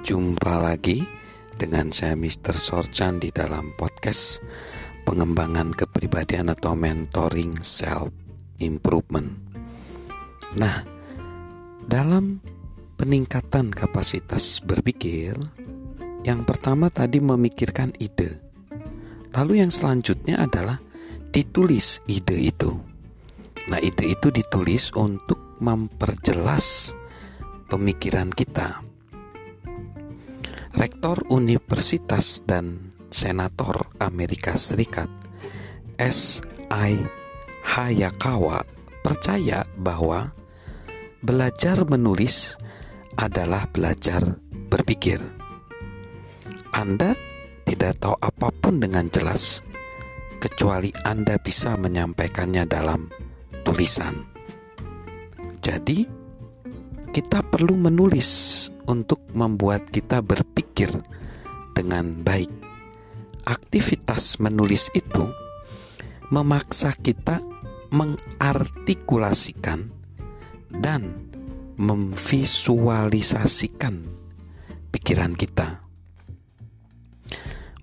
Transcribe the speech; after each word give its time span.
Jumpa 0.00 0.56
lagi 0.56 1.04
dengan 1.60 1.92
saya 1.92 2.16
Mr. 2.16 2.56
Sorchan 2.56 3.20
di 3.20 3.28
dalam 3.28 3.76
podcast 3.76 4.40
pengembangan 5.04 5.76
kepribadian 5.76 6.48
atau 6.48 6.72
mentoring 6.72 7.60
self 7.60 8.08
improvement. 8.64 9.36
Nah, 10.56 10.88
dalam 11.84 12.40
peningkatan 12.96 13.68
kapasitas 13.76 14.64
berpikir, 14.64 15.36
yang 16.24 16.48
pertama 16.48 16.88
tadi 16.88 17.20
memikirkan 17.20 17.92
ide. 18.00 18.40
Lalu 19.36 19.60
yang 19.60 19.68
selanjutnya 19.68 20.40
adalah 20.40 20.80
ditulis 21.28 22.00
ide 22.08 22.40
itu. 22.40 22.72
Nah, 23.68 23.78
ide 23.78 24.16
itu 24.16 24.32
ditulis 24.32 24.96
untuk 24.96 25.60
memperjelas 25.60 26.96
pemikiran 27.68 28.32
kita. 28.32 28.89
Rektor 30.80 31.28
Universitas 31.28 32.40
dan 32.48 32.88
Senator 33.12 33.84
Amerika 34.00 34.56
Serikat 34.56 35.12
S.I. 36.00 36.96
Hayakawa 37.60 38.64
percaya 39.04 39.68
bahwa 39.76 40.32
belajar 41.20 41.84
menulis 41.84 42.56
adalah 43.20 43.68
belajar 43.68 44.40
berpikir. 44.72 45.20
Anda 46.72 47.12
tidak 47.68 48.00
tahu 48.00 48.16
apa 48.16 48.48
pun 48.48 48.80
dengan 48.80 49.04
jelas 49.12 49.60
kecuali 50.40 50.96
Anda 51.04 51.36
bisa 51.36 51.76
menyampaikannya 51.76 52.64
dalam 52.64 53.12
tulisan. 53.68 54.24
Jadi, 55.60 56.08
kita 57.12 57.44
perlu 57.44 57.76
menulis 57.76 58.64
untuk 58.88 59.20
membuat 59.36 59.86
kita 59.86 60.24
berpikir 60.24 60.69
dengan 61.76 62.24
baik. 62.24 62.48
Aktivitas 63.44 64.40
menulis 64.40 64.88
itu 64.96 65.28
memaksa 66.32 66.96
kita 66.96 67.44
mengartikulasikan 67.90 69.90
dan 70.70 71.26
memvisualisasikan 71.76 74.06
pikiran 74.94 75.34
kita. 75.34 75.82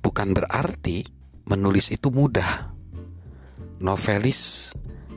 Bukan 0.00 0.32
berarti 0.32 1.04
menulis 1.50 1.90
itu 1.90 2.14
mudah. 2.14 2.70
Novelis 3.82 4.70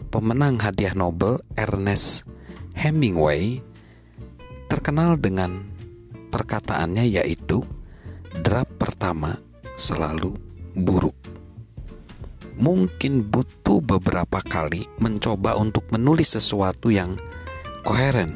pemenang 0.10 0.58
hadiah 0.60 0.98
Nobel 0.98 1.38
Ernest 1.54 2.26
Hemingway 2.74 3.62
terkenal 4.66 5.22
dengan 5.22 5.69
perkataannya 6.30 7.10
yaitu 7.20 7.66
draft 8.46 8.72
pertama 8.78 9.36
selalu 9.76 10.38
buruk. 10.78 11.18
Mungkin 12.60 13.24
butuh 13.28 13.80
beberapa 13.80 14.44
kali 14.44 14.86
mencoba 15.00 15.56
untuk 15.56 15.88
menulis 15.96 16.36
sesuatu 16.36 16.92
yang 16.92 17.16
koheren. 17.88 18.36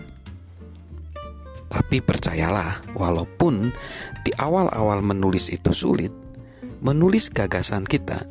Tapi 1.68 2.00
percayalah, 2.06 2.86
walaupun 2.94 3.74
di 4.22 4.32
awal-awal 4.38 5.02
menulis 5.02 5.50
itu 5.50 5.74
sulit, 5.74 6.14
menulis 6.80 7.34
gagasan 7.34 7.84
kita 7.84 8.30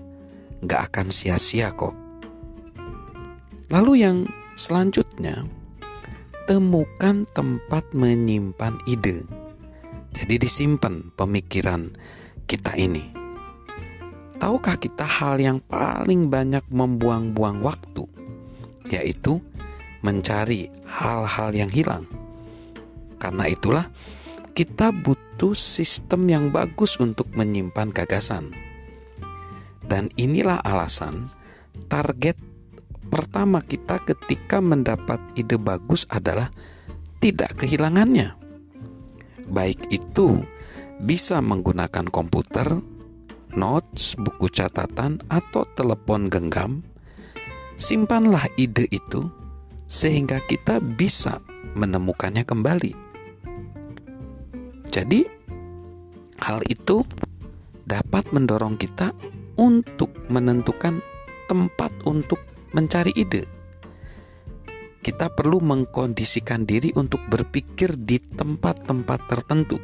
gak 0.63 0.95
akan 0.95 1.11
sia-sia 1.11 1.75
kok. 1.75 1.93
Lalu 3.69 4.07
yang 4.07 4.19
selanjutnya, 4.55 5.43
temukan 6.47 7.27
tempat 7.35 7.83
menyimpan 7.91 8.79
ide. 8.87 9.42
Jadi 10.13 10.35
disimpan 10.37 11.13
pemikiran 11.17 11.93
kita 12.45 12.77
ini. 12.77 13.13
Tahukah 14.37 14.77
kita 14.77 15.07
hal 15.07 15.39
yang 15.39 15.59
paling 15.65 16.29
banyak 16.29 16.67
membuang-buang 16.69 17.63
waktu? 17.63 18.05
Yaitu 18.91 19.41
mencari 20.03 20.69
hal-hal 20.85 21.55
yang 21.55 21.71
hilang. 21.71 22.05
Karena 23.23 23.47
itulah 23.47 23.87
kita 24.53 24.91
butuh 24.93 25.55
sistem 25.55 26.29
yang 26.29 26.45
bagus 26.51 26.99
untuk 26.99 27.31
menyimpan 27.33 27.95
gagasan. 27.95 28.53
Dan 29.87 30.11
inilah 30.19 30.59
alasan 30.61 31.31
target 31.87 32.37
pertama 33.09 33.63
kita 33.63 34.03
ketika 34.03 34.59
mendapat 34.59 35.23
ide 35.39 35.57
bagus 35.57 36.05
adalah 36.11 36.51
tidak 37.23 37.63
kehilangannya. 37.63 38.42
Baik 39.49 39.91
itu 39.91 40.45
bisa 41.03 41.43
menggunakan 41.43 42.07
komputer, 42.07 42.79
notes, 43.57 44.15
buku 44.15 44.47
catatan, 44.53 45.19
atau 45.27 45.67
telepon 45.75 46.31
genggam. 46.31 46.87
Simpanlah 47.75 48.47
ide 48.55 48.87
itu 48.93 49.27
sehingga 49.91 50.41
kita 50.41 50.79
bisa 50.79 51.43
menemukannya 51.75 52.47
kembali. 52.47 52.93
Jadi, 54.93 55.25
hal 56.41 56.61
itu 56.69 57.05
dapat 57.89 58.29
mendorong 58.33 58.77
kita 58.77 59.13
untuk 59.57 60.13
menentukan 60.29 61.01
tempat 61.49 61.93
untuk 62.09 62.41
mencari 62.73 63.13
ide. 63.17 63.62
Kita 65.03 65.35
perlu 65.35 65.59
mengkondisikan 65.59 66.63
diri 66.63 66.95
untuk 66.95 67.27
berpikir 67.27 67.99
di 67.99 68.23
tempat-tempat 68.23 69.21
tertentu. 69.27 69.83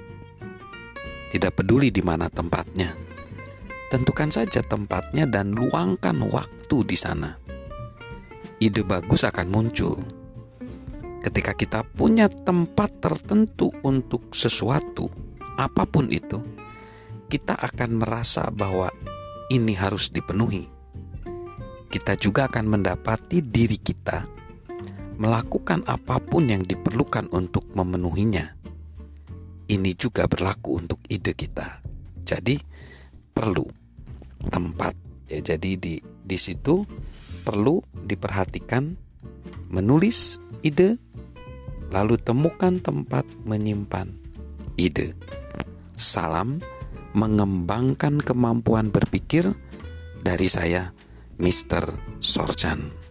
Tidak 1.34 1.51
peduli 1.51 1.91
di 1.91 2.01
mana 2.06 2.31
tempatnya. 2.31 2.95
Tentukan 3.91 4.31
saja 4.31 4.62
tempatnya 4.62 5.27
dan 5.27 5.51
luangkan 5.59 6.23
waktu 6.31 6.77
di 6.87 6.95
sana. 6.95 7.34
Ide 8.62 8.87
bagus 8.87 9.27
akan 9.27 9.51
muncul 9.51 9.99
ketika 11.19 11.53
kita 11.53 11.81
punya 11.83 12.31
tempat 12.31 13.03
tertentu 13.03 13.75
untuk 13.83 14.33
sesuatu, 14.33 15.11
apa 15.59 15.85
pun 15.85 16.09
itu, 16.09 16.39
kita 17.27 17.59
akan 17.59 18.00
merasa 18.00 18.49
bahwa 18.49 18.89
ini 19.50 19.75
harus 19.75 20.09
dipenuhi. 20.15 20.71
Kita 21.89 22.17
juga 22.21 22.47
akan 22.49 22.79
mendapati 22.79 23.41
diri 23.41 23.81
kita 23.81 24.38
melakukan 25.19 25.83
apa 25.91 26.23
pun 26.23 26.47
yang 26.49 26.62
diperlukan 26.62 27.29
untuk 27.34 27.67
memenuhinya. 27.75 28.55
Ini 29.69 29.93
juga 29.99 30.25
berlaku 30.25 30.81
untuk 30.81 31.03
ide 31.11 31.34
kita. 31.34 31.83
Jadi 32.25 32.56
perlu 33.34 33.67
tempat 34.49 34.95
ya. 35.29 35.43
Jadi 35.43 35.71
di 35.77 35.95
di 36.01 36.39
situ 36.39 36.87
perlu 37.45 37.83
diperhatikan 37.93 38.97
menulis 39.69 40.41
ide 40.65 40.97
lalu 41.93 42.17
temukan 42.17 42.81
tempat 42.81 43.27
menyimpan 43.45 44.09
ide. 44.81 45.12
Salam 45.99 46.62
mengembangkan 47.12 48.23
kemampuan 48.23 48.95
berpikir 48.95 49.56
dari 50.23 50.47
saya, 50.47 50.93
Mr. 51.41 51.97
Sorchan. 52.23 53.08